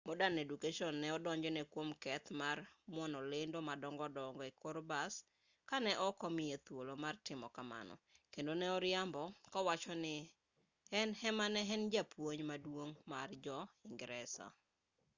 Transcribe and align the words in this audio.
modern 0.09 0.35
education 0.45 0.93
ne 1.01 1.07
odonjone 1.17 1.61
kwom 1.71 1.89
keth 2.03 2.27
mar 2.41 2.57
muono 2.93 3.19
lendo 3.31 3.59
madongo 3.69 4.05
dongo 4.17 4.41
e 4.49 4.51
kor 4.61 4.77
bas 4.89 5.13
ka 5.69 5.77
ne 5.85 5.93
ok 6.07 6.17
omiye 6.29 6.57
thuolo 6.65 6.93
mar 7.03 7.15
timo 7.25 7.47
kamano 7.55 7.95
kendo 8.33 8.51
ne 8.59 8.67
oriambo 8.77 9.23
kowacho 9.53 9.93
ni 10.03 10.15
en 10.99 11.09
ema 11.29 11.45
ne 11.53 11.61
en 11.73 11.83
japuonj 11.93 12.39
maduong' 12.49 12.95
mar 13.11 13.29
dho-ingresa 13.43 14.45